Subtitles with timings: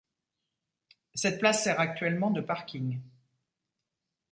[1.13, 2.99] Cette place sert actuellement de parking.